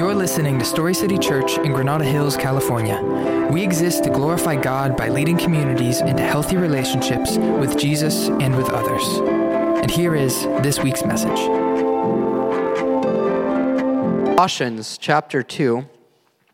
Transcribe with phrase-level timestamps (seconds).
[0.00, 3.02] You're listening to Story City Church in Granada Hills, California.
[3.52, 8.70] We exist to glorify God by leading communities into healthy relationships with Jesus and with
[8.70, 9.06] others.
[9.82, 11.36] And here is this week's message.
[14.36, 15.86] Colossians chapter 2,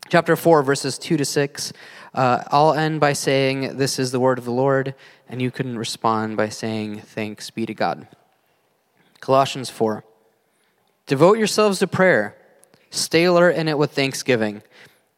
[0.09, 1.71] chapter 4, verses 2 to 6.
[2.13, 4.93] Uh, I'll end by saying, This is the word of the Lord,
[5.29, 8.09] and you can respond by saying, Thanks be to God.
[9.21, 10.03] Colossians 4.
[11.05, 12.35] Devote yourselves to prayer
[12.89, 14.61] Stay alert in it with thanksgiving.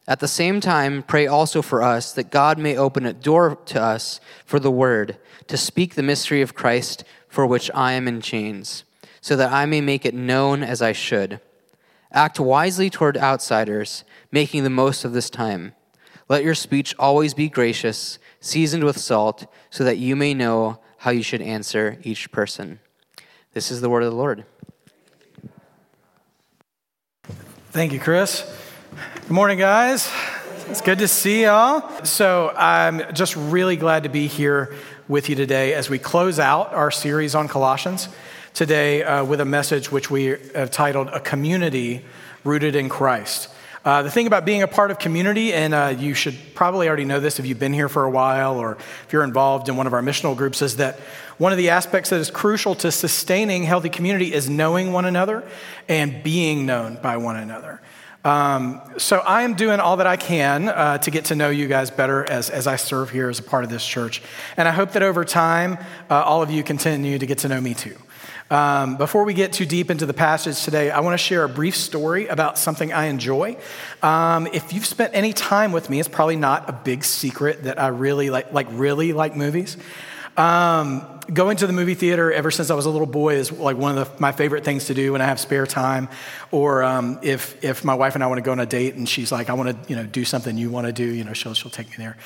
[0.08, 3.80] At the same time, pray also for us that God may open a door to
[3.80, 8.20] us for the word, to speak the mystery of Christ, for which I am in
[8.20, 8.84] chains,
[9.20, 11.40] so that I may make it known as I should.
[12.12, 15.74] Act wisely toward outsiders, making the most of this time.
[16.28, 21.12] Let your speech always be gracious, seasoned with salt, so that you may know how
[21.12, 22.80] you should answer each person.
[23.52, 24.44] This is the word of the Lord.
[27.72, 28.42] Thank you, Chris.
[29.14, 30.10] Good morning, guys.
[30.66, 32.04] It's good to see y'all.
[32.04, 34.74] So, I'm just really glad to be here
[35.06, 38.08] with you today as we close out our series on Colossians.
[38.54, 42.04] Today, uh, with a message which we have titled A Community
[42.42, 43.48] Rooted in Christ.
[43.82, 47.06] Uh, the thing about being a part of community, and uh, you should probably already
[47.06, 49.86] know this if you've been here for a while or if you're involved in one
[49.86, 50.98] of our missional groups, is that
[51.38, 55.42] one of the aspects that is crucial to sustaining healthy community is knowing one another
[55.88, 57.80] and being known by one another.
[58.22, 61.66] Um, so I am doing all that I can uh, to get to know you
[61.66, 64.20] guys better as, as I serve here as a part of this church.
[64.58, 65.78] And I hope that over time,
[66.10, 67.96] uh, all of you continue to get to know me too.
[68.50, 71.48] Um, before we get too deep into the passage today, I want to share a
[71.48, 73.56] brief story about something I enjoy.
[74.02, 77.80] Um, if you've spent any time with me, it's probably not a big secret that
[77.80, 79.76] I really like, like really like movies.
[80.36, 83.76] Um, going to the movie theater ever since I was a little boy is like
[83.76, 86.08] one of the, my favorite things to do when I have spare time,
[86.50, 89.08] or um, if if my wife and I want to go on a date and
[89.08, 91.32] she's like, I want to you know do something you want to do, you know,
[91.32, 92.16] she'll she'll take me there,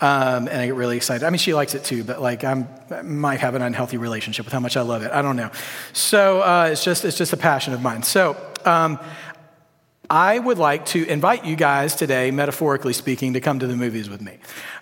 [0.00, 1.24] um, and I get really excited.
[1.24, 4.44] I mean, she likes it too, but like I'm I might have an unhealthy relationship
[4.46, 5.10] with how much I love it.
[5.10, 5.50] I don't know.
[5.92, 8.02] So uh, it's just it's just a passion of mine.
[8.02, 8.36] So.
[8.64, 8.98] Um,
[10.10, 14.08] I would like to invite you guys today, metaphorically speaking, to come to the movies
[14.08, 14.38] with me.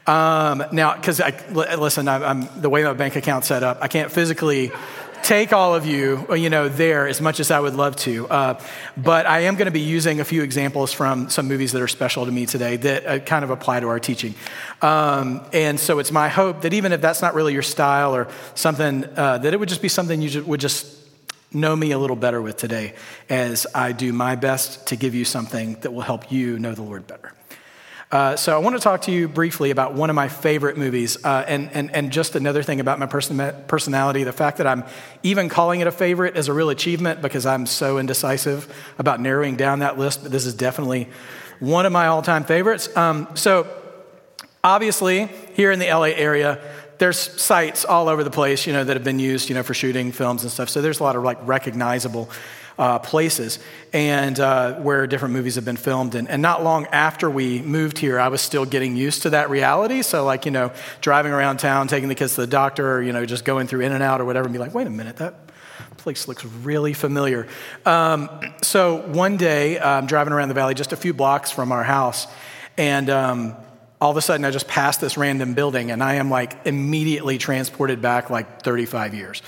[0.07, 1.21] Um, now, because
[1.51, 4.71] listen, I'm, I'm, the way my bank account's set up, I can't physically
[5.23, 8.29] take all of you, you know, there as much as I would love to.
[8.29, 8.61] Uh,
[8.97, 11.89] but I am going to be using a few examples from some movies that are
[11.89, 14.35] special to me today that uh, kind of apply to our teaching.
[14.83, 18.29] Um, and so it's my hope that even if that's not really your style or
[18.55, 20.87] something, uh, that it would just be something you would just
[21.53, 22.95] know me a little better with today
[23.29, 26.83] as I do my best to give you something that will help you know the
[26.83, 27.33] Lord better.
[28.13, 31.17] Uh, so I want to talk to you briefly about one of my favorite movies,
[31.25, 33.37] uh, and, and, and just another thing about my person,
[33.67, 34.23] personality.
[34.23, 34.85] The fact that I'm
[35.25, 39.57] even calling it a favorite is a real achievement because I'm so indecisive about narrowing
[39.57, 41.09] down that list, but this is definitely
[41.59, 42.95] one of my all-time favorites.
[42.97, 43.67] Um, so
[44.63, 46.61] obviously, here in the LA area,
[46.99, 49.75] there's sites all over the place, you know, that have been used, you know, for
[49.75, 50.69] shooting films and stuff.
[50.69, 52.31] So there's a lot of like recognizable
[52.79, 53.59] uh, places
[53.93, 56.15] and uh, where different movies have been filmed.
[56.15, 59.51] And, and not long after we moved here, I was still getting used to that
[59.51, 60.03] reality.
[60.03, 63.13] So like, you know, driving around town, taking the kids to the doctor, or, you
[63.13, 65.17] know, just going through In and Out or whatever, and be like, wait a minute,
[65.17, 65.35] that
[65.97, 67.49] place looks really familiar.
[67.85, 68.29] Um,
[68.63, 71.83] so one day, I'm um, driving around the valley, just a few blocks from our
[71.83, 72.27] house,
[72.77, 73.57] and um,
[74.01, 77.39] all of a sudden I just passed this random building and I am like immediately
[77.39, 79.43] transported back like 35 years.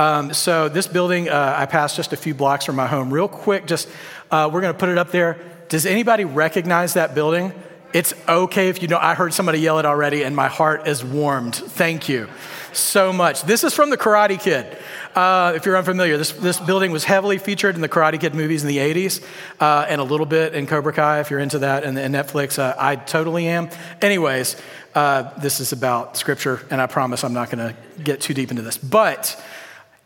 [0.00, 3.12] Um, so this building, uh, I passed just a few blocks from my home.
[3.12, 3.86] Real quick, just
[4.30, 5.38] uh, we're going to put it up there.
[5.68, 7.52] Does anybody recognize that building?
[7.92, 8.96] It's okay if you know.
[8.96, 11.54] I heard somebody yell it already, and my heart is warmed.
[11.54, 12.30] Thank you
[12.72, 13.42] so much.
[13.42, 14.78] This is from the Karate Kid.
[15.14, 18.62] Uh, if you're unfamiliar, this, this building was heavily featured in the Karate Kid movies
[18.62, 19.22] in the 80s
[19.60, 22.58] uh, and a little bit in Cobra Kai, if you're into that, and, and Netflix.
[22.58, 23.68] Uh, I totally am.
[24.00, 24.56] Anyways,
[24.94, 28.50] uh, this is about scripture, and I promise I'm not going to get too deep
[28.50, 28.78] into this.
[28.78, 29.36] But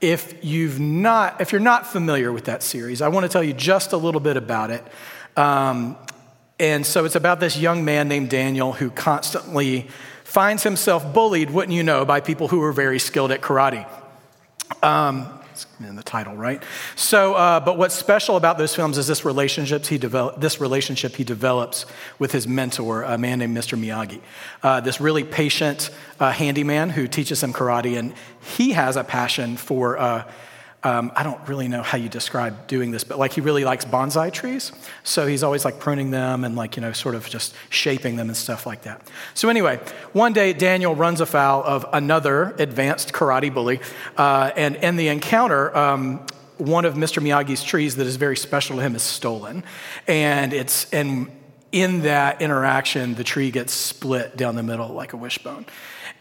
[0.01, 3.53] if you've not, if you're not familiar with that series, I want to tell you
[3.53, 4.85] just a little bit about it.
[5.37, 5.97] Um,
[6.59, 9.89] and so it's about this young man named Daniel who constantly
[10.23, 13.89] finds himself bullied, wouldn't you know, by people who are very skilled at karate.
[14.83, 15.41] Um,
[15.81, 16.63] in the title, right?
[16.97, 21.15] So, uh, but what's special about those films is this relationships he develop, this relationship
[21.17, 21.87] he develops
[22.19, 23.79] with his mentor, a man named Mr.
[23.79, 24.21] Miyagi,
[24.63, 25.91] uh, this really patient
[26.21, 28.15] uh, handyman who teaches him karate, and
[28.57, 30.31] he has a passion for uh,
[30.85, 33.87] um, I don't really know how you describe doing this, but like he really likes
[33.87, 34.71] bonsai trees.
[35.03, 38.29] So he's always like pruning them and like, you know, sort of just shaping them
[38.29, 39.01] and stuff like that.
[39.33, 39.81] So anyway,
[40.13, 43.81] one day Daniel runs afoul of another advanced karate bully.
[44.19, 46.27] Uh, and in the encounter, um,
[46.59, 47.23] one of Mr.
[47.23, 49.65] Miyagi's trees that is very special to him is stolen.
[50.07, 51.31] And it's and
[51.73, 55.67] in that interaction, the tree gets split down the middle like a wishbone.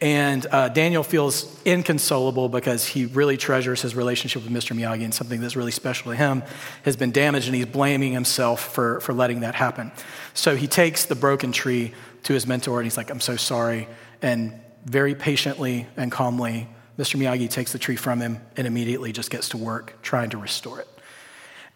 [0.03, 4.77] And uh, Daniel feels inconsolable because he really treasures his relationship with Mr.
[4.77, 6.44] Miyagi, and something that's really special to him
[6.83, 9.94] has been damaged, and he's blaming himself for, for letting that happen.
[10.33, 13.88] So he takes the broken tree to his mentor, and he's like, I'm so sorry.
[14.21, 16.67] And very patiently and calmly,
[17.00, 17.17] Mr.
[17.17, 20.81] Miyagi takes the tree from him and immediately just gets to work trying to restore
[20.81, 20.88] it.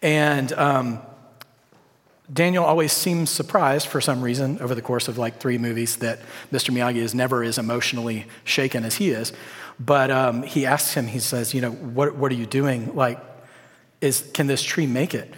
[0.01, 1.00] And um,
[2.31, 6.19] Daniel always seems surprised for some reason over the course of like three movies that
[6.51, 6.71] Mr.
[6.71, 9.31] Miyagi is never as emotionally shaken as he is.
[9.79, 12.95] But um, he asks him, he says, You know, what, what are you doing?
[12.95, 13.19] Like,
[14.01, 15.33] is, can this tree make it?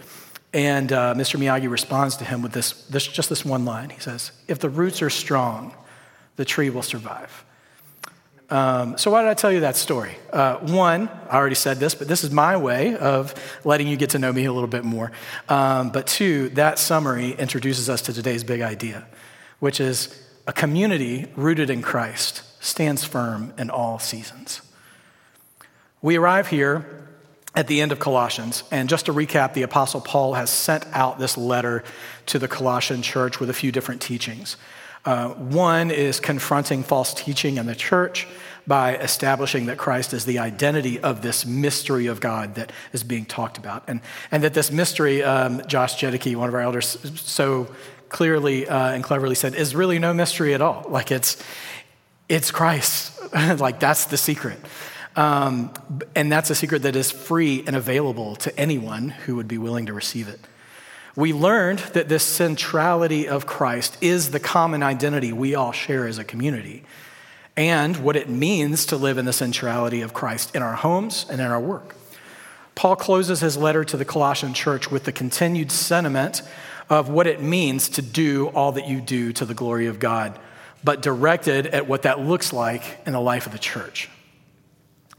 [0.52, 1.38] And uh, Mr.
[1.38, 3.90] Miyagi responds to him with this, this, just this one line.
[3.90, 5.74] He says, If the roots are strong,
[6.36, 7.44] the tree will survive.
[8.50, 10.16] Um, so, why did I tell you that story?
[10.32, 14.10] Uh, one, I already said this, but this is my way of letting you get
[14.10, 15.12] to know me a little bit more.
[15.48, 19.06] Um, but two, that summary introduces us to today's big idea,
[19.60, 24.62] which is a community rooted in Christ stands firm in all seasons.
[26.02, 27.08] We arrive here
[27.54, 31.18] at the end of Colossians, and just to recap, the Apostle Paul has sent out
[31.18, 31.84] this letter
[32.26, 34.56] to the Colossian church with a few different teachings.
[35.04, 38.26] Uh, one is confronting false teaching in the church
[38.66, 43.24] by establishing that Christ is the identity of this mystery of God that is being
[43.24, 43.84] talked about.
[43.88, 44.00] And,
[44.30, 47.74] and that this mystery, um, Josh Jedicke, one of our elders, so
[48.10, 50.84] clearly uh, and cleverly said, is really no mystery at all.
[50.88, 51.42] Like it's,
[52.28, 53.18] it's Christ.
[53.58, 54.58] like that's the secret.
[55.16, 55.72] Um,
[56.14, 59.86] and that's a secret that is free and available to anyone who would be willing
[59.86, 60.40] to receive it.
[61.16, 66.18] We learned that this centrality of Christ is the common identity we all share as
[66.18, 66.84] a community
[67.56, 71.40] and what it means to live in the centrality of Christ in our homes and
[71.40, 71.96] in our work.
[72.74, 76.42] Paul closes his letter to the Colossian church with the continued sentiment
[76.88, 80.38] of what it means to do all that you do to the glory of God,
[80.82, 84.08] but directed at what that looks like in the life of the church.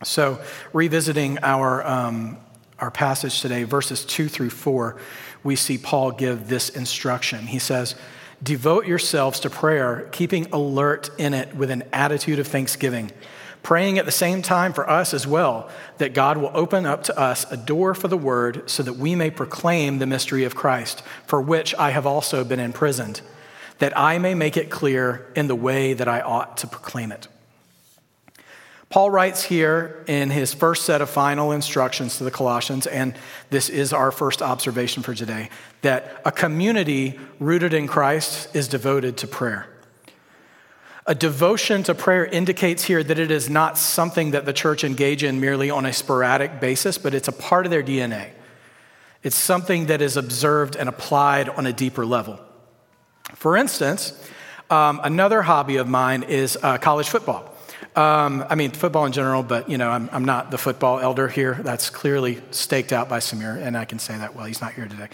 [0.04, 0.42] So,
[0.74, 2.38] revisiting our, um,
[2.80, 4.98] our passage today, verses two through four,
[5.44, 7.48] we see Paul give this instruction.
[7.48, 7.96] He says,
[8.44, 13.12] Devote yourselves to prayer, keeping alert in it with an attitude of thanksgiving,
[13.62, 17.20] praying at the same time for us as well, that God will open up to
[17.20, 21.04] us a door for the word so that we may proclaim the mystery of Christ,
[21.28, 23.22] for which I have also been imprisoned,
[23.78, 27.28] that I may make it clear in the way that I ought to proclaim it.
[28.92, 33.16] Paul writes here in his first set of final instructions to the Colossians, and
[33.50, 35.50] this is our first observation for today,
[35.82, 39.68] that a community rooted in Christ is devoted to prayer.
[41.08, 45.24] A devotion to prayer indicates here that it is not something that the church engage
[45.24, 48.32] in merely on a sporadic basis, but it's a part of their DNA.
[49.24, 52.42] It's something that is observed and applied on a deeper level.
[53.36, 54.22] For instance,
[54.70, 57.51] um, another hobby of mine is uh, college football.
[57.96, 61.28] Um, I mean, football in general, but you know, I'm, I'm, not the football elder
[61.28, 61.60] here.
[61.62, 64.46] That's clearly staked out by Samir, and I can say that well.
[64.46, 65.10] He's not here today,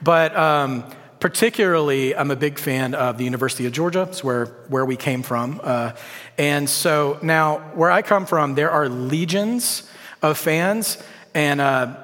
[0.00, 0.84] but um,
[1.18, 4.02] particularly, I'm a big fan of the University of Georgia.
[4.02, 5.92] It's where where we came from, uh,
[6.38, 9.90] and so now where I come from, there are legions
[10.22, 11.02] of fans,
[11.34, 11.96] and uh,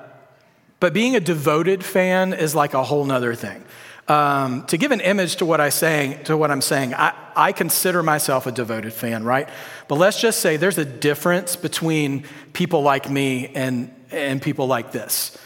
[0.81, 3.63] but being a devoted fan is like a whole nother thing.
[4.09, 7.53] Um, to give an image to what I saying to what I'm saying, I, I
[7.53, 9.49] consider myself a devoted fan, right?
[9.89, 14.93] But let's just say there's a difference between people like me and and people like
[14.93, 15.37] this.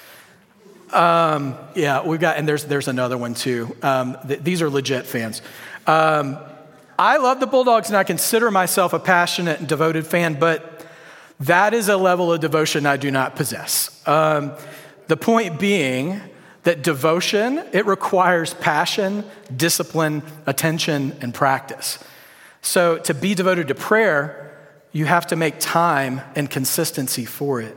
[0.92, 3.74] Um, yeah, we've got, and there's there's another one too.
[3.82, 5.40] Um, th- these are legit fans.
[5.86, 6.38] Um,
[6.98, 10.84] I love the Bulldogs, and I consider myself a passionate and devoted fan, but
[11.40, 14.06] that is a level of devotion I do not possess.
[14.06, 14.52] Um,
[15.06, 16.20] the point being
[16.64, 19.24] that devotion, it requires passion,
[19.54, 21.98] discipline, attention, and practice.
[22.62, 24.58] So to be devoted to prayer,
[24.92, 27.76] you have to make time and consistency for it.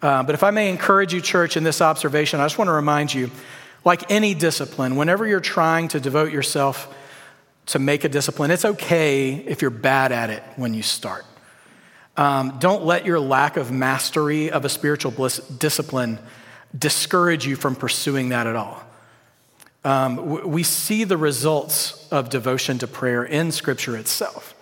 [0.00, 2.72] Uh, but if I may encourage you, church, in this observation, I just want to
[2.72, 3.30] remind you
[3.84, 6.94] like any discipline, whenever you're trying to devote yourself
[7.66, 11.24] to make a discipline, it's okay if you're bad at it when you start.
[12.16, 16.18] Um, don't let your lack of mastery of a spiritual bliss, discipline
[16.76, 18.82] discourage you from pursuing that at all.
[19.84, 24.54] Um, we see the results of devotion to prayer in Scripture itself,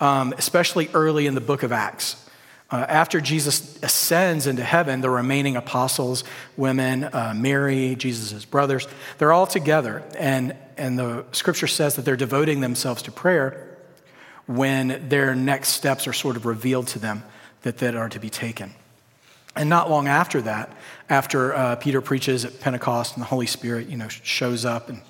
[0.00, 2.22] um, especially early in the book of Acts.
[2.68, 6.24] Uh, after Jesus ascends into heaven, the remaining apostles,
[6.56, 8.88] women, uh, Mary, Jesus' brothers,
[9.18, 10.02] they're all together.
[10.18, 13.76] And, and the scripture says that they're devoting themselves to prayer
[14.46, 17.22] when their next steps are sort of revealed to them
[17.62, 18.74] that, that are to be taken.
[19.56, 20.70] And not long after that,
[21.08, 25.00] after uh, Peter preaches at Pentecost and the Holy Spirit, you know, shows up and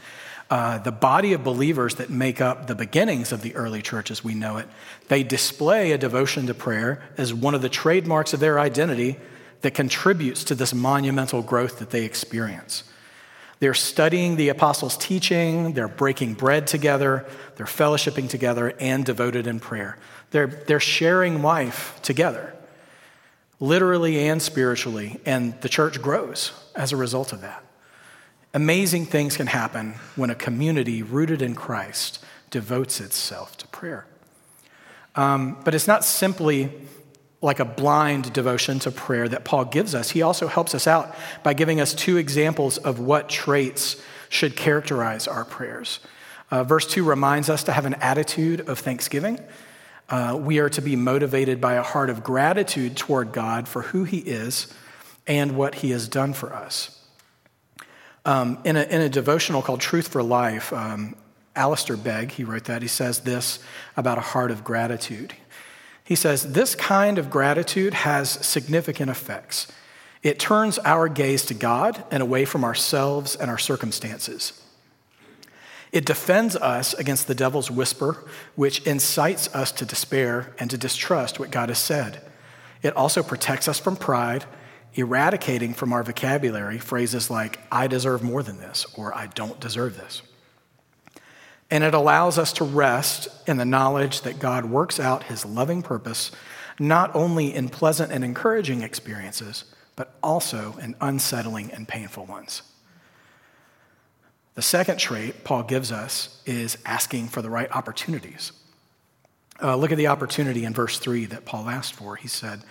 [0.49, 4.23] uh, the body of believers that make up the beginnings of the early church as
[4.23, 4.69] we know it,
[5.09, 9.17] they display a devotion to prayer as one of the trademarks of their identity
[9.63, 12.85] that contributes to this monumental growth that they experience.
[13.59, 17.27] They're studying the apostles' teaching, they're breaking bread together,
[17.57, 19.99] they're fellowshipping together, and devoted in prayer.
[20.31, 22.55] They're, they're sharing life together,
[23.61, 27.65] literally and spiritually, and the church grows as a result of that.
[28.55, 34.07] Amazing things can happen when a community rooted in Christ devotes itself to prayer.
[35.15, 36.73] Um, but it's not simply
[37.43, 40.11] like a blind devotion to prayer that Paul gives us.
[40.11, 45.29] He also helps us out by giving us two examples of what traits should characterize
[45.29, 46.01] our prayers.
[46.51, 49.39] Uh, verse 2 reminds us to have an attitude of thanksgiving.
[50.09, 54.05] Uh, we are to be motivated by a heart of gratitude toward God for who
[54.05, 54.73] He is
[55.27, 57.05] and what He has done for us.
[58.25, 61.15] Um, in, a, in, a, devotional called Truth for Life, um,
[61.55, 62.83] Alistair Begg, he wrote that.
[62.83, 63.61] He says this
[63.97, 65.33] about a heart of gratitude.
[66.03, 69.69] He says, This kind of gratitude has significant effects.
[70.23, 74.61] It turns our gaze to God and away from ourselves and our circumstances.
[75.93, 78.25] It defends us against the devil's whisper,
[78.55, 82.23] which incites us to despair and to distrust what God has said.
[82.83, 84.45] It also protects us from pride,
[84.95, 89.97] eradicating from our vocabulary phrases like, I deserve more than this, or I don't deserve
[89.97, 90.23] this.
[91.71, 95.83] And it allows us to rest in the knowledge that God works out his loving
[95.83, 96.31] purpose,
[96.79, 99.65] not only in pleasant and encouraging experiences,
[99.97, 102.63] but also in unsettling and painful ones.
[104.57, 108.53] The second trait Paul gives us is asking for the right opportunities.
[109.63, 112.17] Uh, look at the opportunity in verse 3 that Paul asked for.
[112.17, 112.63] He said,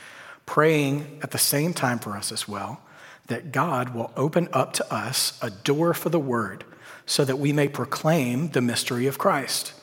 [0.48, 2.82] praying at the same time for us as well,
[3.28, 6.64] that God will open up to us a door for the word
[7.06, 9.74] so that we may proclaim the mystery of Christ,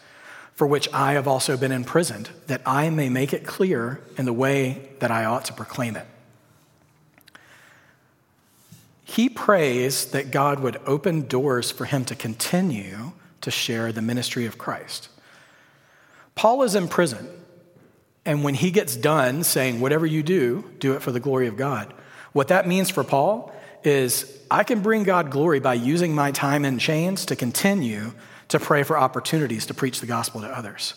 [0.54, 4.32] for which I have also been imprisoned, that I may make it clear in the
[4.32, 6.06] way that I ought to proclaim it.
[9.12, 14.46] He prays that God would open doors for him to continue to share the ministry
[14.46, 15.10] of Christ.
[16.34, 17.28] Paul is in prison,
[18.24, 21.58] and when he gets done saying, Whatever you do, do it for the glory of
[21.58, 21.92] God,
[22.32, 23.54] what that means for Paul
[23.84, 28.14] is I can bring God glory by using my time in chains to continue
[28.48, 30.94] to pray for opportunities to preach the gospel to others.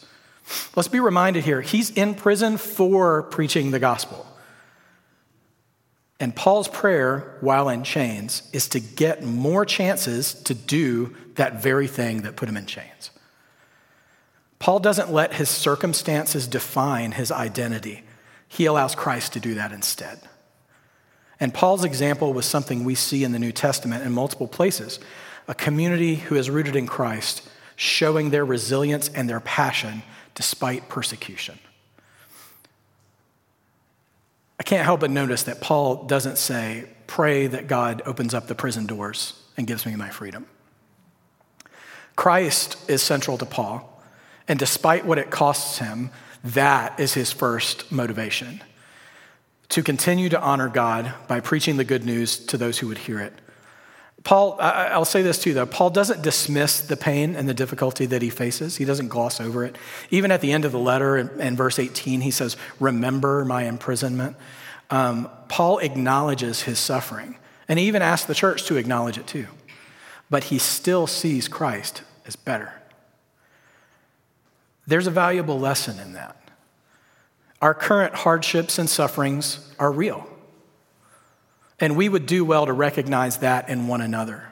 [0.73, 4.25] Let's be reminded here, he's in prison for preaching the gospel.
[6.19, 11.87] And Paul's prayer while in chains is to get more chances to do that very
[11.87, 13.11] thing that put him in chains.
[14.59, 18.03] Paul doesn't let his circumstances define his identity,
[18.47, 20.19] he allows Christ to do that instead.
[21.39, 24.99] And Paul's example was something we see in the New Testament in multiple places
[25.47, 30.01] a community who is rooted in Christ, showing their resilience and their passion
[30.33, 31.59] despite persecution.
[34.59, 38.55] I can't help but notice that Paul doesn't say, Pray that God opens up the
[38.55, 40.47] prison doors and gives me my freedom.
[42.15, 44.01] Christ is central to Paul,
[44.47, 46.09] and despite what it costs him,
[46.43, 48.63] that is his first motivation
[49.69, 53.19] to continue to honor God by preaching the good news to those who would hear
[53.19, 53.33] it.
[54.25, 55.67] Paul, I'll say this too, though.
[55.67, 58.77] Paul doesn't dismiss the pain and the difficulty that he faces.
[58.77, 59.77] He doesn't gloss over it.
[60.09, 63.65] Even at the end of the letter in, in verse 18, he says, Remember my
[63.65, 64.35] imprisonment.
[64.89, 69.45] Um, Paul acknowledges his suffering, and he even asks the church to acknowledge it too.
[70.27, 72.73] But he still sees Christ as better.
[74.87, 76.35] There's a valuable lesson in that.
[77.61, 80.27] Our current hardships and sufferings are real.
[81.79, 84.43] And we would do well to recognize that in one another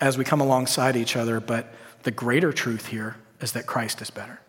[0.00, 1.40] as we come alongside each other.
[1.40, 1.72] But
[2.02, 4.40] the greater truth here is that Christ is better.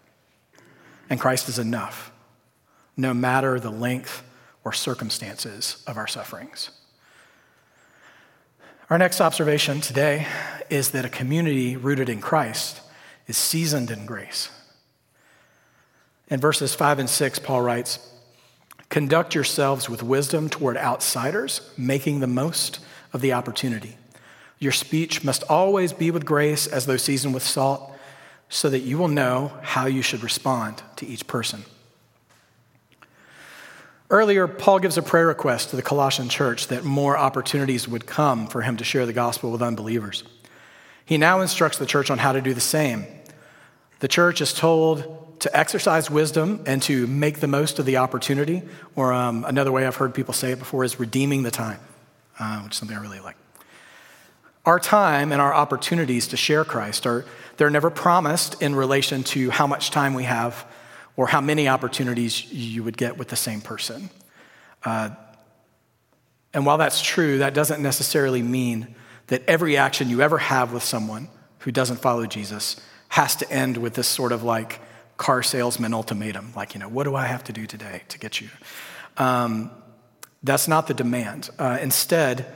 [1.09, 2.11] And Christ is enough,
[2.97, 4.23] no matter the length
[4.63, 6.71] or circumstances of our sufferings.
[8.89, 10.27] Our next observation today
[10.69, 12.81] is that a community rooted in Christ
[13.27, 14.49] is seasoned in grace.
[16.29, 18.12] In verses 5 and 6, Paul writes,
[18.93, 22.77] Conduct yourselves with wisdom toward outsiders, making the most
[23.11, 23.97] of the opportunity.
[24.59, 27.91] Your speech must always be with grace, as though seasoned with salt,
[28.49, 31.65] so that you will know how you should respond to each person.
[34.11, 38.45] Earlier, Paul gives a prayer request to the Colossian church that more opportunities would come
[38.45, 40.23] for him to share the gospel with unbelievers.
[41.03, 43.07] He now instructs the church on how to do the same.
[44.01, 48.63] The church is told to exercise wisdom and to make the most of the opportunity.
[48.95, 51.81] Or um, another way I've heard people say it before is redeeming the time,
[52.39, 53.35] uh, which is something I really like.
[54.65, 57.25] Our time and our opportunities to share Christ are
[57.57, 60.65] they're never promised in relation to how much time we have
[61.17, 64.09] or how many opportunities you would get with the same person.
[64.85, 65.09] Uh,
[66.53, 68.95] and while that's true, that doesn't necessarily mean
[69.27, 71.27] that every action you ever have with someone
[71.59, 74.79] who doesn't follow Jesus has to end with this sort of like
[75.17, 78.41] car salesman ultimatum, like, you know, what do I have to do today to get
[78.41, 78.49] you?
[79.17, 79.71] Um,
[80.43, 81.49] that's not the demand.
[81.57, 82.53] Uh, instead,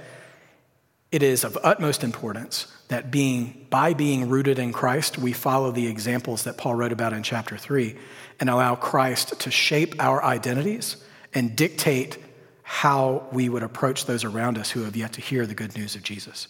[1.11, 5.87] it is of utmost importance that being by being rooted in Christ, we follow the
[5.87, 7.95] examples that Paul wrote about in chapter 3
[8.39, 10.97] and allow Christ to shape our identities
[11.33, 12.17] and dictate
[12.63, 15.95] how we would approach those around us who have yet to hear the good news
[15.95, 16.47] of Jesus.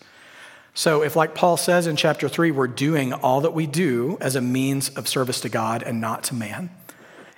[0.77, 4.36] So, if, like Paul says in chapter 3, we're doing all that we do as
[4.36, 6.69] a means of service to God and not to man,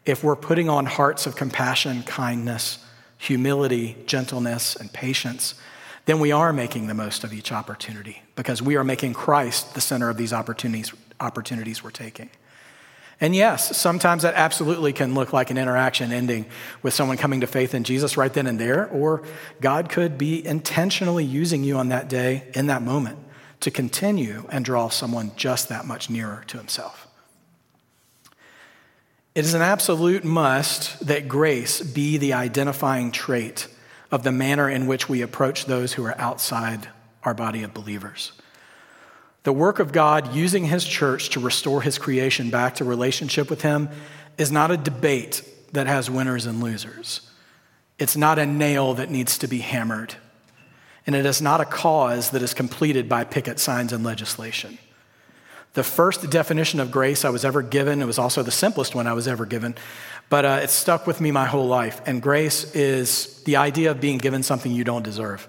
[0.04, 2.80] if we're putting on hearts of compassion, kindness,
[3.18, 5.56] humility, gentleness, and patience,
[6.04, 9.80] then we are making the most of each opportunity because we are making Christ the
[9.80, 10.92] center of these opportunities,
[11.22, 12.30] opportunities we're taking.
[13.22, 16.46] And yes, sometimes that absolutely can look like an interaction ending
[16.84, 19.24] with someone coming to faith in Jesus right then and there, or
[19.62, 23.18] God could be intentionally using you on that day, in that moment,
[23.60, 27.08] to continue and draw someone just that much nearer to himself.
[29.36, 33.68] It is an absolute must that grace be the identifying trait
[34.12, 36.90] of the manner in which we approach those who are outside
[37.24, 38.32] our body of believers.
[39.44, 43.62] The work of God using his church to restore his creation back to relationship with
[43.62, 43.90] him
[44.38, 47.22] is not a debate that has winners and losers.
[47.98, 50.16] It's not a nail that needs to be hammered.
[51.06, 54.78] And it is not a cause that is completed by picket signs and legislation.
[55.74, 59.08] The first definition of grace I was ever given, it was also the simplest one
[59.08, 59.76] I was ever given,
[60.30, 62.02] but uh, it stuck with me my whole life.
[62.06, 65.48] And grace is the idea of being given something you don't deserve.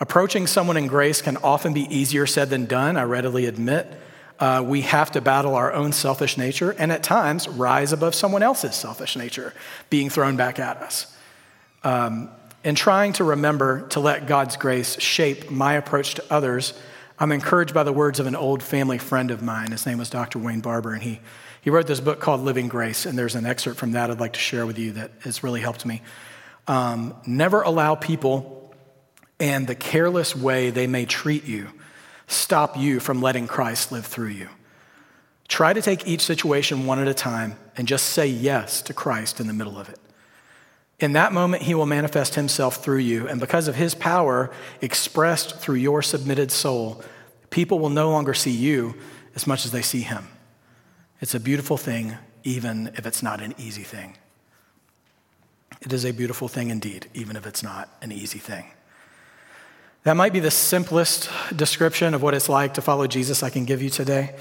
[0.00, 3.86] Approaching someone in grace can often be easier said than done, I readily admit.
[4.38, 8.42] Uh, we have to battle our own selfish nature and at times rise above someone
[8.42, 9.52] else's selfish nature
[9.90, 11.14] being thrown back at us.
[11.84, 12.30] Um,
[12.62, 16.74] in trying to remember to let God's grace shape my approach to others,
[17.18, 19.70] I'm encouraged by the words of an old family friend of mine.
[19.72, 20.38] His name was Dr.
[20.38, 21.20] Wayne Barber, and he,
[21.60, 24.34] he wrote this book called Living Grace, and there's an excerpt from that I'd like
[24.34, 26.02] to share with you that has really helped me.
[26.66, 28.74] Um, never allow people
[29.38, 31.68] and the careless way they may treat you
[32.30, 34.48] stop you from letting Christ live through you.
[35.48, 39.40] Try to take each situation one at a time and just say yes to Christ
[39.40, 39.98] in the middle of it.
[41.00, 44.50] In that moment, he will manifest himself through you, and because of his power
[44.82, 47.02] expressed through your submitted soul,
[47.48, 48.94] people will no longer see you
[49.34, 50.28] as much as they see him.
[51.20, 54.18] It's a beautiful thing, even if it's not an easy thing.
[55.80, 58.66] It is a beautiful thing indeed, even if it's not an easy thing.
[60.02, 63.64] That might be the simplest description of what it's like to follow Jesus I can
[63.64, 64.34] give you today.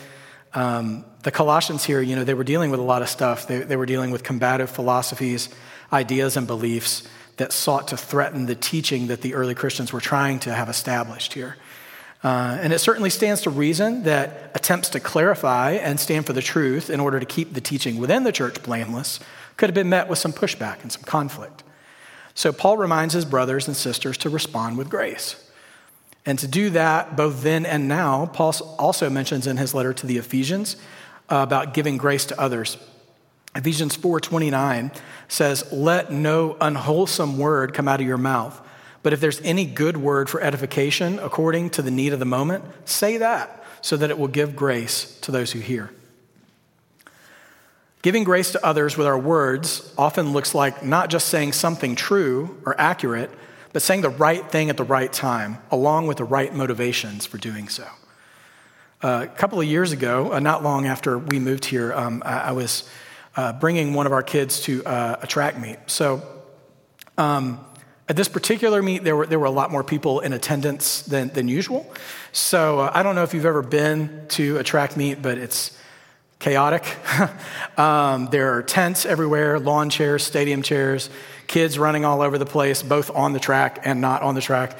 [0.53, 3.47] Um, the Colossians here, you know, they were dealing with a lot of stuff.
[3.47, 5.49] They, they were dealing with combative philosophies,
[5.91, 10.39] ideas, and beliefs that sought to threaten the teaching that the early Christians were trying
[10.39, 11.55] to have established here.
[12.21, 16.41] Uh, and it certainly stands to reason that attempts to clarify and stand for the
[16.41, 19.19] truth in order to keep the teaching within the church blameless
[19.55, 21.63] could have been met with some pushback and some conflict.
[22.33, 25.49] So Paul reminds his brothers and sisters to respond with grace.
[26.25, 30.05] And to do that, both then and now, Paul also mentions in his letter to
[30.05, 30.75] the Ephesians
[31.29, 32.77] uh, about giving grace to others.
[33.55, 34.91] Ephesians 4:29
[35.27, 38.59] says, "Let no unwholesome word come out of your mouth,
[39.01, 42.63] but if there's any good word for edification according to the need of the moment,
[42.85, 45.89] say that, so that it will give grace to those who hear."
[48.01, 52.57] Giving grace to others with our words often looks like not just saying something true
[52.65, 53.29] or accurate,
[53.73, 57.37] but saying the right thing at the right time, along with the right motivations for
[57.37, 57.85] doing so.
[59.01, 62.39] Uh, a couple of years ago, uh, not long after we moved here, um, I,
[62.39, 62.83] I, was
[63.39, 65.77] uh, bringing one of our kids to uh, a track meet.
[65.87, 66.21] So
[67.17, 67.65] um,
[68.09, 71.29] at this particular meet, there were, there were a lot more people in attendance than,
[71.29, 71.89] than usual.
[72.33, 75.77] So uh, I don't know if you've ever been to a track meet, but it's
[76.39, 76.83] chaotic.
[77.79, 81.09] um, there are tents everywhere, lawn chairs, stadium chairs
[81.47, 84.77] kids running all over the place, both on the track and not on the track.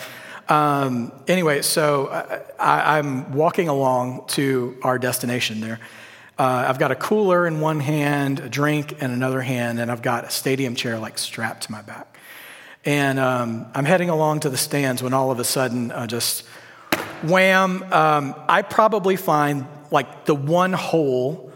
[0.47, 2.07] Um, anyway, so
[2.59, 5.79] I, am walking along to our destination there.
[6.39, 10.01] Uh, I've got a cooler in one hand, a drink in another hand, and I've
[10.01, 12.17] got a stadium chair like strapped to my back.
[12.85, 16.47] And um, I'm heading along to the stands when all of a sudden, uh, just
[17.23, 21.51] wham, um, I probably find like the one hole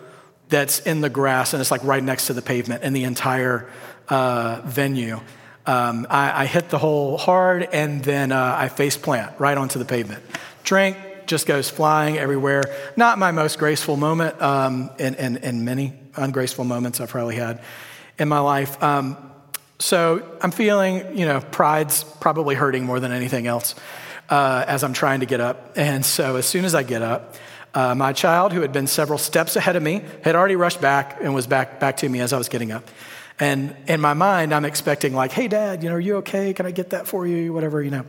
[0.49, 3.69] that's in the grass and it's like right next to the pavement in the entire
[4.09, 5.21] uh, venue.
[5.65, 9.79] Um, I, I, hit the hole hard and then uh, I face plant right onto
[9.79, 10.21] the pavement.
[10.65, 12.63] Drink just goes flying everywhere.
[12.95, 17.61] Not my most graceful moment, um, and, and, and many ungraceful moments I've probably had
[18.17, 18.81] in my life.
[18.81, 19.17] Um,
[19.79, 23.75] so I'm feeling, you know, pride's probably hurting more than anything else
[24.29, 25.73] uh, as I'm trying to get up.
[25.75, 27.35] And so as soon as I get up,
[27.73, 31.17] uh, my child, who had been several steps ahead of me, had already rushed back
[31.21, 32.87] and was back, back to me as I was getting up.
[33.39, 36.53] And in my mind, I'm expecting, like, hey, dad, you know, are you okay?
[36.53, 37.51] Can I get that for you?
[37.51, 38.05] Whatever, you know.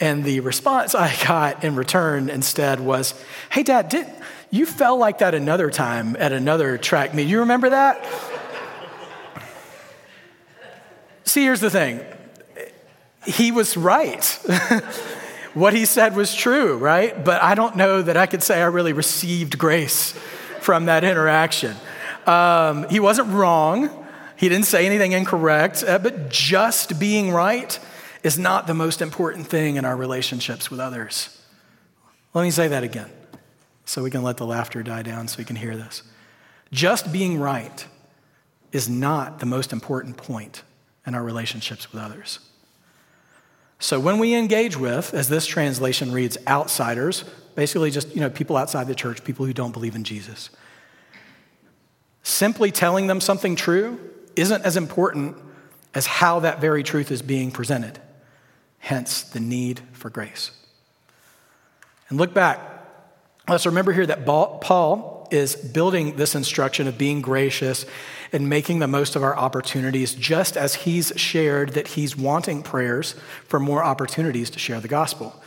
[0.00, 3.14] And the response I got in return instead was,
[3.50, 4.06] hey, dad, did,
[4.50, 7.24] you fell like that another time at another track meet.
[7.24, 8.04] Do you remember that?
[11.24, 12.00] See, here's the thing
[13.26, 14.24] he was right.
[15.54, 17.24] what he said was true, right?
[17.24, 20.12] But I don't know that I could say I really received grace
[20.60, 21.76] from that interaction.
[22.26, 24.06] Um, he wasn't wrong.
[24.36, 27.78] He didn't say anything incorrect, uh, but just being right
[28.28, 31.40] is not the most important thing in our relationships with others.
[32.34, 33.08] Let me say that again
[33.86, 36.02] so we can let the laughter die down so we can hear this.
[36.70, 37.86] Just being right
[38.70, 40.62] is not the most important point
[41.06, 42.40] in our relationships with others.
[43.78, 48.58] So when we engage with, as this translation reads, outsiders, basically just, you know, people
[48.58, 50.50] outside the church, people who don't believe in Jesus,
[52.22, 53.98] simply telling them something true
[54.36, 55.34] isn't as important
[55.94, 57.98] as how that very truth is being presented.
[58.78, 60.50] Hence the need for grace.
[62.08, 62.60] And look back.
[63.48, 67.84] Let's remember here that Paul is building this instruction of being gracious
[68.32, 73.14] and making the most of our opportunities, just as he's shared that he's wanting prayers
[73.46, 75.42] for more opportunities to share the gospel.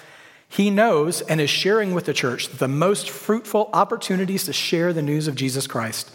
[0.48, 4.94] He knows and is sharing with the church that the most fruitful opportunities to share
[4.94, 6.12] the news of Jesus Christ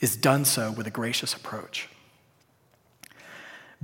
[0.00, 1.88] is done so with a gracious approach.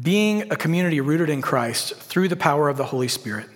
[0.01, 3.49] Being a community rooted in Christ through the power of the Holy Spirit,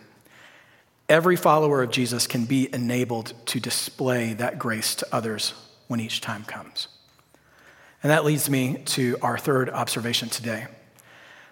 [1.09, 5.53] every follower of Jesus can be enabled to display that grace to others
[5.88, 6.88] when each time comes.
[8.03, 10.68] And that leads me to our third observation today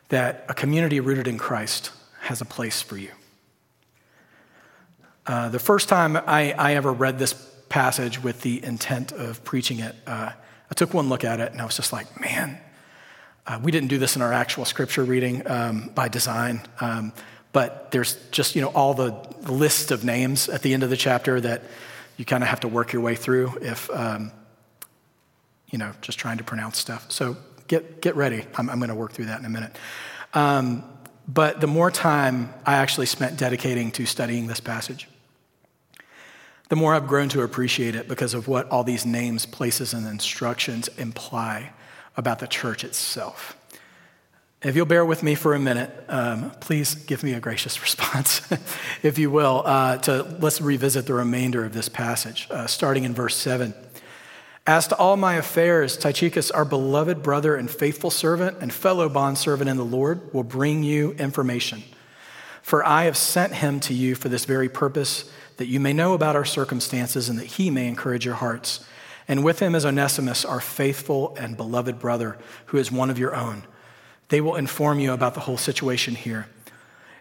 [0.08, 3.10] that a community rooted in Christ has a place for you.
[5.26, 7.34] Uh, the first time I, I, ever read this
[7.68, 10.30] passage with the intent of preaching it, uh,
[10.70, 12.58] I took one look at it and I was just like, man,
[13.48, 17.12] uh, we didn't do this in our actual scripture reading um, by design, um,
[17.52, 19.12] but there's just you know all the
[19.50, 21.62] list of names at the end of the chapter that
[22.16, 24.30] you kind of have to work your way through if um,
[25.70, 27.10] you know, just trying to pronounce stuff.
[27.10, 28.44] So get, get ready.
[28.56, 29.76] I'm, I'm going to work through that in a minute.
[30.34, 30.84] Um,
[31.26, 35.08] but the more time I actually spent dedicating to studying this passage,
[36.70, 40.06] the more I've grown to appreciate it because of what all these names, places, and
[40.06, 41.72] instructions imply
[42.18, 43.56] about the church itself.
[44.60, 48.42] If you'll bear with me for a minute, um, please give me a gracious response,
[49.02, 53.14] if you will, uh, to let's revisit the remainder of this passage, uh, starting in
[53.14, 53.72] verse 7.
[54.66, 59.70] As to all my affairs, Tychicus, our beloved brother and faithful servant and fellow bondservant
[59.70, 61.84] in the Lord, will bring you information.
[62.60, 66.14] For I have sent him to you for this very purpose, that you may know
[66.14, 68.84] about our circumstances and that he may encourage your hearts.
[69.28, 73.36] And with him is Onesimus, our faithful and beloved brother, who is one of your
[73.36, 73.64] own.
[74.30, 76.48] They will inform you about the whole situation here.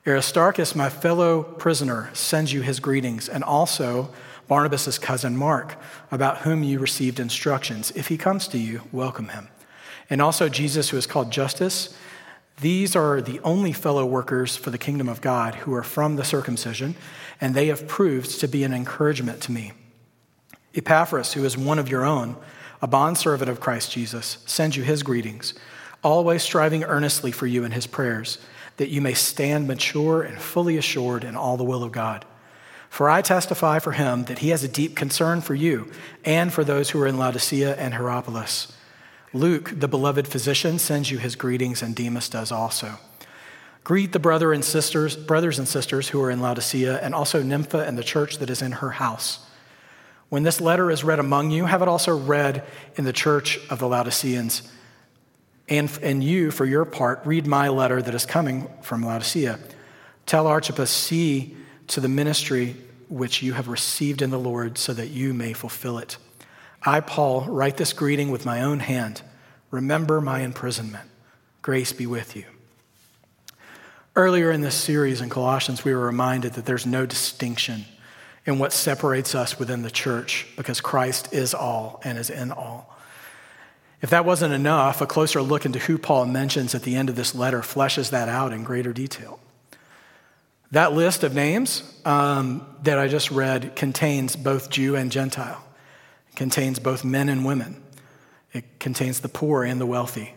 [0.06, 4.13] Aristarchus, my fellow prisoner, sends you his greetings, and also
[4.48, 5.76] Barnabas' cousin Mark,
[6.10, 7.91] about whom you received instructions.
[7.91, 9.50] If he comes to you, welcome him.
[10.10, 11.93] And also Jesus, who is called Justus.
[12.62, 16.24] These are the only fellow workers for the kingdom of God who are from the
[16.24, 16.96] circumcision,
[17.41, 19.74] and they have proved to be an encouragement to me.
[20.78, 22.38] Epaphras, who is one of your own,
[22.82, 25.54] a bondservant of Christ Jesus, sends you his greetings,
[26.04, 28.38] always striving earnestly for you in his prayers,
[28.78, 32.26] that you may stand mature and fully assured in all the will of God.
[32.90, 35.92] For I testify for him that he has a deep concern for you
[36.24, 38.72] and for those who are in Laodicea and Hierapolis.
[39.34, 42.98] Luke, the beloved physician, sends you his greetings, and Demas does also.
[43.84, 47.86] Greet the brother and sisters, brothers and sisters who are in Laodicea, and also Nympha
[47.86, 49.40] and the church that is in her house.
[50.30, 52.63] When this letter is read among you, have it also read
[52.96, 54.70] in the church of the Laodiceans.
[55.70, 59.60] And, and you, for your part, read my letter that is coming from Laodicea.
[60.26, 61.56] Tell Archippus, see
[61.88, 62.76] to the ministry
[63.10, 66.18] which you have received in the Lord, so that you may fulfill it.
[66.84, 69.22] I, Paul, write this greeting with my own hand.
[69.72, 71.10] Remember my imprisonment.
[71.62, 72.44] Grace be with you.
[74.16, 77.86] Earlier in this series in Colossians, we were reminded that there's no distinction
[78.48, 82.98] in what separates us within the church because Christ is all and is in all.
[84.02, 87.18] If that wasn't enough, a closer look into who Paul mentions at the end of
[87.18, 89.40] this letter fleshes that out in greater detail.
[90.72, 95.64] That list of names um, that I just read contains both Jew and Gentile,
[96.30, 97.84] it contains both men and women,
[98.54, 100.36] it contains the poor and the wealthy,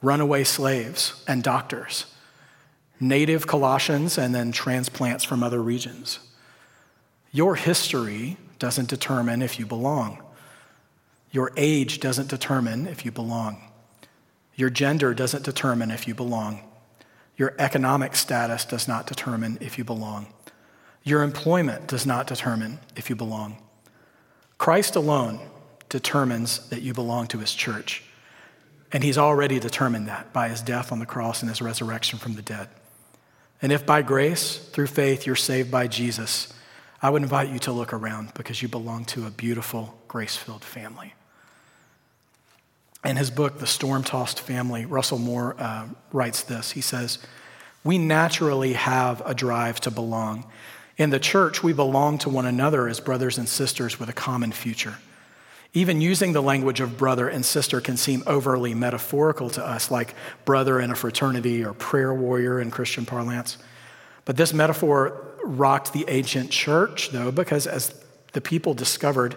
[0.00, 2.06] runaway slaves and doctors,
[3.00, 6.20] native Colossians, and then transplants from other regions.
[7.32, 10.22] Your history doesn't determine if you belong.
[11.30, 13.62] Your age doesn't determine if you belong.
[14.54, 16.60] Your gender doesn't determine if you belong.
[17.36, 20.26] Your economic status does not determine if you belong.
[21.02, 23.56] Your employment does not determine if you belong.
[24.58, 25.40] Christ alone
[25.88, 28.04] determines that you belong to his church.
[28.92, 32.34] And he's already determined that by his death on the cross and his resurrection from
[32.34, 32.68] the dead.
[33.62, 36.52] And if by grace, through faith, you're saved by Jesus,
[37.02, 40.62] I would invite you to look around because you belong to a beautiful, grace filled
[40.62, 41.14] family.
[43.04, 46.70] In his book, The Storm Tossed Family, Russell Moore uh, writes this.
[46.70, 47.18] He says,
[47.82, 50.44] We naturally have a drive to belong.
[50.96, 54.52] In the church, we belong to one another as brothers and sisters with a common
[54.52, 54.98] future.
[55.74, 60.14] Even using the language of brother and sister can seem overly metaphorical to us, like
[60.44, 63.58] brother in a fraternity or prayer warrior in Christian parlance.
[64.24, 67.94] But this metaphor rocked the ancient church, though, because as
[68.32, 69.36] the people discovered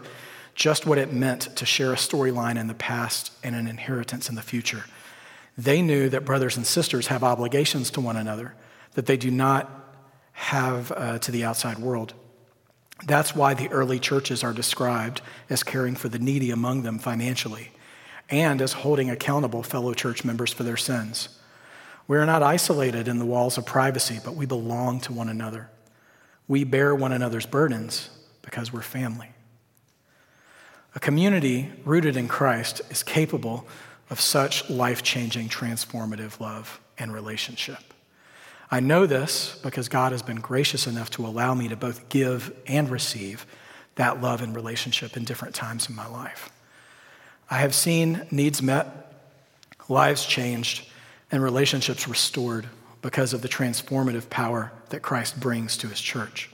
[0.55, 4.35] just what it meant to share a storyline in the past and an inheritance in
[4.35, 4.85] the future.
[5.57, 8.55] They knew that brothers and sisters have obligations to one another
[8.93, 9.69] that they do not
[10.31, 12.13] have uh, to the outside world.
[13.05, 17.71] That's why the early churches are described as caring for the needy among them financially
[18.29, 21.29] and as holding accountable fellow church members for their sins.
[22.07, 25.69] We are not isolated in the walls of privacy, but we belong to one another.
[26.47, 28.09] We bear one another's burdens
[28.41, 29.29] because we're family.
[30.93, 33.67] A community rooted in Christ is capable
[34.09, 37.93] of such life changing, transformative love and relationship.
[38.71, 42.55] I know this because God has been gracious enough to allow me to both give
[42.67, 43.45] and receive
[43.95, 46.49] that love and relationship in different times in my life.
[47.49, 49.13] I have seen needs met,
[49.87, 50.87] lives changed,
[51.31, 52.67] and relationships restored
[53.05, 56.49] because of the transformative power that Christ brings to his church.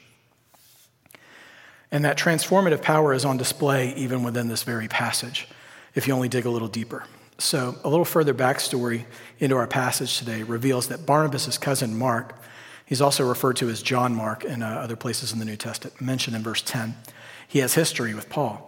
[1.89, 5.47] And that transformative power is on display even within this very passage,
[5.95, 7.05] if you only dig a little deeper.
[7.37, 9.05] So, a little further backstory
[9.39, 12.37] into our passage today reveals that Barnabas' cousin Mark,
[12.85, 16.01] he's also referred to as John Mark in uh, other places in the New Testament,
[16.01, 16.97] mentioned in verse 10,
[17.47, 18.67] he has history with Paul.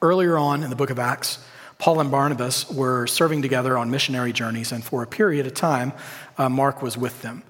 [0.00, 1.44] Earlier on in the book of Acts,
[1.78, 5.92] Paul and Barnabas were serving together on missionary journeys, and for a period of time,
[6.38, 7.42] uh, Mark was with them.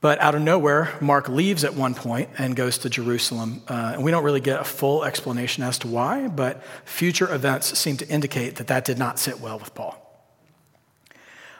[0.00, 3.62] But out of nowhere, Mark leaves at one point and goes to Jerusalem.
[3.66, 7.78] Uh, and we don't really get a full explanation as to why, but future events
[7.78, 9.98] seem to indicate that that did not sit well with Paul.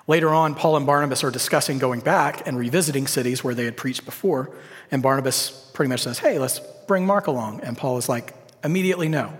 [0.06, 3.78] Later on, Paul and Barnabas are discussing going back and revisiting cities where they had
[3.78, 4.50] preached before.
[4.90, 7.60] And Barnabas pretty much says, Hey, let's bring Mark along.
[7.62, 9.32] And Paul is like, Immediately, no,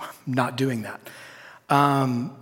[0.00, 1.00] I'm not doing that.
[1.68, 2.36] Um,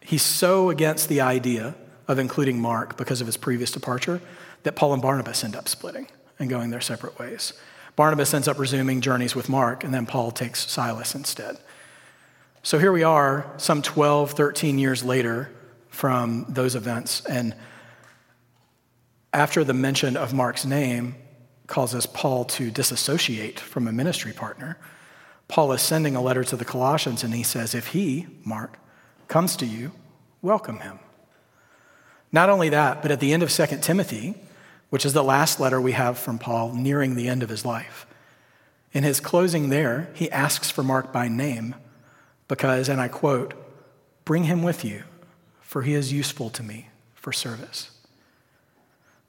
[0.00, 1.74] he's so against the idea
[2.08, 4.20] of including Mark because of his previous departure
[4.62, 7.52] that Paul and Barnabas end up splitting and going their separate ways.
[7.96, 11.56] Barnabas ends up resuming journeys with Mark, and then Paul takes Silas instead.
[12.62, 15.50] So here we are, some 12, 13 years later
[15.88, 17.54] from those events, and
[19.32, 21.14] after the mention of Mark's name
[21.66, 24.78] causes Paul to disassociate from a ministry partner,
[25.48, 28.78] Paul is sending a letter to the Colossians, and he says, If he, Mark,
[29.28, 29.92] comes to you,
[30.42, 30.98] welcome him.
[32.32, 34.34] Not only that, but at the end of 2 Timothy,
[34.90, 38.06] which is the last letter we have from Paul nearing the end of his life.
[38.92, 41.74] In his closing there, he asks for Mark by name
[42.48, 43.54] because, and I quote,
[44.24, 45.04] bring him with you,
[45.60, 47.90] for he is useful to me for service.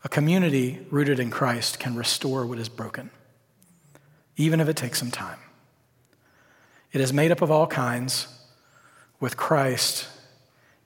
[0.03, 3.09] A community rooted in Christ can restore what is broken,
[4.37, 5.39] even if it takes some time.
[6.91, 8.27] It is made up of all kinds.
[9.19, 10.07] With Christ,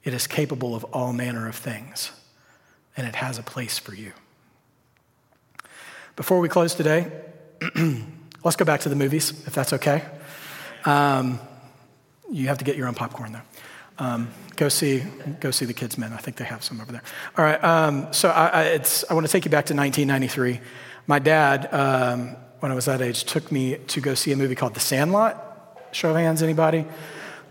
[0.03, 2.11] it is capable of all manner of things,
[2.95, 4.13] and it has a place for you.
[6.15, 7.11] Before we close today,
[8.43, 10.03] let's go back to the movies, if that's okay.
[10.85, 11.39] Um,
[12.31, 13.41] you have to get your own popcorn, though.
[13.99, 15.03] Um, go see,
[15.39, 16.13] go see the Kids Men.
[16.13, 17.03] I think they have some over there.
[17.37, 17.63] All right.
[17.63, 20.59] Um, so I, I, I, want to take you back to 1993.
[21.05, 24.55] My dad, um, when I was that age, took me to go see a movie
[24.55, 25.50] called The Sandlot.
[25.91, 26.85] Show of hands, anybody?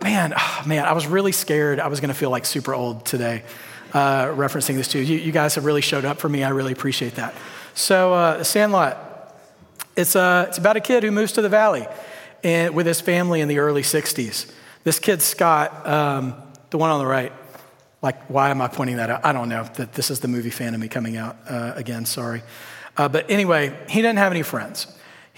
[0.03, 1.79] Man, oh, man, I was really scared.
[1.79, 3.43] I was going to feel like super old today,
[3.93, 5.01] uh, referencing this too.
[5.01, 6.43] You, you guys have really showed up for me.
[6.43, 7.35] I really appreciate that.
[7.75, 8.99] So, uh, Sandlot,
[9.97, 11.87] it's, uh, it's about a kid who moves to the valley
[12.43, 14.51] and, with his family in the early 60s.
[14.85, 16.35] This kid, Scott, um,
[16.71, 17.33] The one on the right.
[18.01, 19.27] Like, why am I pointing that out?
[19.27, 19.65] I don't know.
[19.75, 22.07] That this is the movie fan of me coming out uh, again.
[22.07, 22.43] Sorry.
[22.97, 24.87] Uh, but anyway, he doesn't have any friends.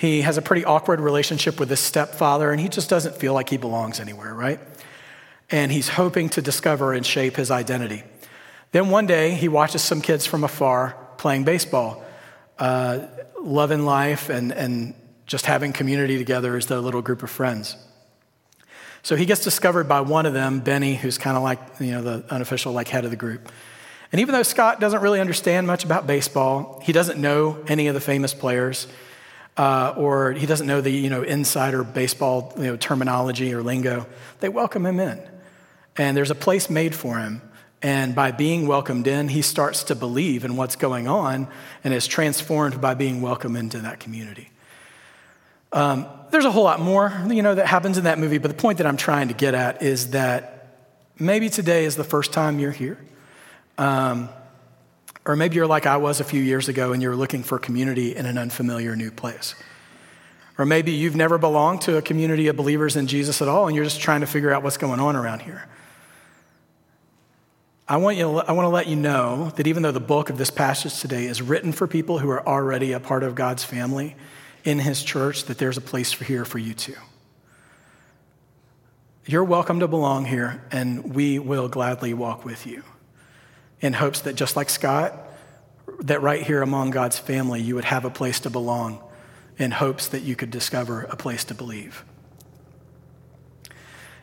[0.02, 3.48] He has a pretty awkward relationship with his stepfather, and he just doesn't feel like
[3.48, 4.58] he belongs anywhere, right?
[5.48, 8.02] And he's hoping to discover and shape his identity.
[8.72, 12.02] Then one day, he watches some kids from afar playing baseball,
[12.58, 13.06] uh,
[13.40, 14.94] loving life and, and
[15.28, 17.76] just having community together as their little group of friends.
[19.04, 22.02] So he gets discovered by one of them, Benny, who's kind of like, you know,
[22.02, 23.52] the unofficial like head of the group.
[24.10, 27.94] And even though Scott doesn't really understand much about baseball, he doesn't know any of
[27.94, 28.88] the famous players,
[29.56, 34.06] uh, or he doesn't know the, you know, insider baseball you know, terminology or lingo,
[34.40, 35.20] they welcome him in.
[35.96, 37.42] And there's a place made for him.
[37.82, 41.48] And by being welcomed in, he starts to believe in what's going on
[41.82, 44.50] and is transformed by being welcomed into that community.
[45.72, 48.56] Um, there's a whole lot more, you know, that happens in that movie, but the
[48.56, 50.68] point that I'm trying to get at is that
[51.18, 52.98] maybe today is the first time you're here.
[53.78, 54.28] Um,
[55.24, 58.14] or maybe you're like I was a few years ago and you're looking for community
[58.16, 59.54] in an unfamiliar new place.
[60.58, 63.74] Or maybe you've never belonged to a community of believers in Jesus at all and
[63.76, 65.66] you're just trying to figure out what's going on around here.
[67.88, 70.38] I want, you, I want to let you know that even though the bulk of
[70.38, 74.16] this passage today is written for people who are already a part of God's family,
[74.64, 76.96] in his church that there's a place for here for you too.
[79.26, 82.82] You're welcome to belong here, and we will gladly walk with you
[83.82, 85.14] in hopes that just like Scott,
[86.00, 89.02] that right here among God's family, you would have a place to belong
[89.58, 92.04] in hopes that you could discover a place to believe.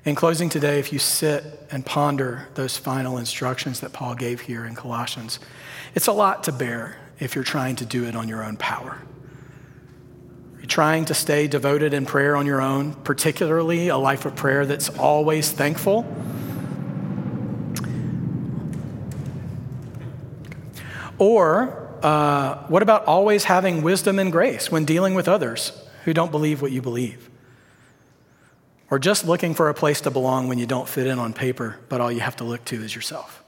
[0.05, 4.65] In closing today, if you sit and ponder those final instructions that Paul gave here
[4.65, 5.39] in Colossians,
[5.93, 8.97] it's a lot to bear if you're trying to do it on your own power
[10.57, 14.65] You're trying to stay devoted in prayer on your own, particularly a life of prayer
[14.65, 16.05] that's always thankful.
[21.19, 25.71] Or uh, what about always having wisdom and grace when dealing with others
[26.05, 27.29] who don't believe what you believe?
[28.89, 31.77] Or just looking for a place to belong when you don't fit in on paper,
[31.89, 33.43] but all you have to look to is yourself?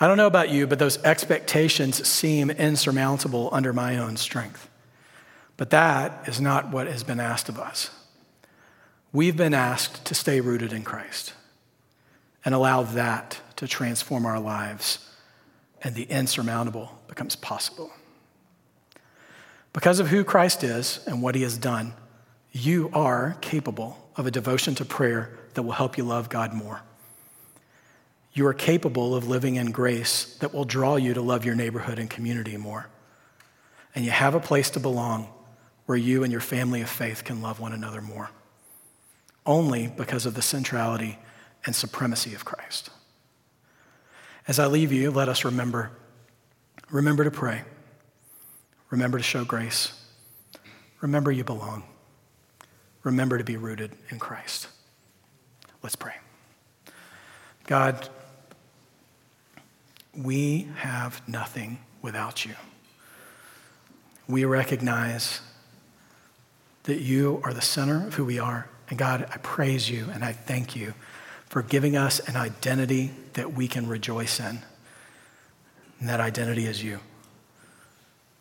[0.00, 4.68] I don't know about you, but those expectations seem insurmountable under my own strength.
[5.56, 7.90] But that is not what has been asked of us.
[9.12, 11.34] We've been asked to stay rooted in Christ
[12.44, 15.03] and allow that to transform our lives,
[15.84, 17.92] and the insurmountable becomes possible.
[19.74, 21.92] Because of who Christ is and what he has done,
[22.52, 26.80] you are capable of a devotion to prayer that will help you love God more.
[28.32, 31.98] You are capable of living in grace that will draw you to love your neighborhood
[31.98, 32.88] and community more.
[33.94, 35.28] And you have a place to belong
[35.86, 38.30] where you and your family of faith can love one another more,
[39.44, 41.18] only because of the centrality
[41.66, 42.90] and supremacy of Christ.
[44.46, 45.90] As I leave you, let us remember
[46.90, 47.62] remember to pray,
[48.90, 49.92] remember to show grace,
[51.00, 51.82] remember you belong,
[53.02, 54.68] remember to be rooted in Christ.
[55.82, 56.14] Let's pray.
[57.66, 58.08] God,
[60.16, 62.54] we have nothing without you.
[64.28, 65.40] We recognize
[66.84, 68.68] that you are the center of who we are.
[68.88, 70.94] And God, I praise you and I thank you
[71.54, 74.58] for giving us an identity that we can rejoice in.
[76.00, 76.98] And that identity is you.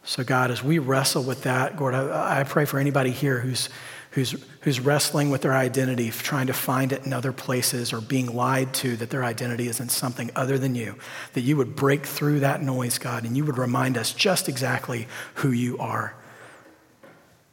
[0.03, 3.69] So, God, as we wrestle with that, Lord, I, pray for anybody here who's,
[4.13, 8.33] who's, who's wrestling with their identity, trying to find it in other places, or being
[8.33, 10.95] lied to that their identity is in something other than you,
[11.33, 15.07] that you would break through that noise, God, and you would remind us just exactly
[15.35, 16.15] who you are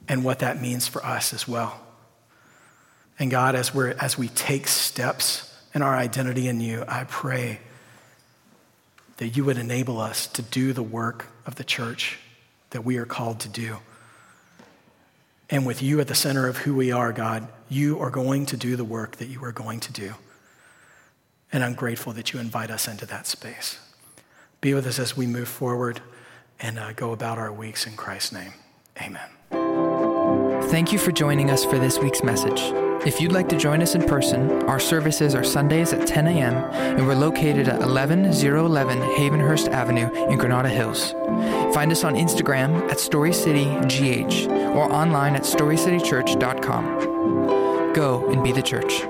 [0.08, 1.78] and what that means for us as well.
[3.18, 7.60] And God, as, we're, as we take steps in our identity in you, I pray
[9.18, 12.18] that you would enable us to do the work of the church
[12.70, 13.76] that we are called to do.
[15.50, 18.56] And with you at the center of who we are, God, you are going to
[18.56, 20.14] do the work that you are going to do.
[21.52, 23.78] And I'm grateful that you invite us into that space.
[24.60, 26.00] Be with us as we move forward
[26.60, 28.52] and uh, go about our weeks in Christ's name.
[29.00, 29.28] Amen.
[30.68, 32.60] Thank you for joining us for this week's message.
[33.06, 36.54] If you'd like to join us in person, our services are Sundays at 10 a.m.
[36.74, 41.12] and we're located at 11011 Havenhurst Avenue in Granada Hills.
[41.74, 47.94] Find us on Instagram at StoryCityGH or online at StoryCityChurch.com.
[47.94, 49.04] Go and be the church.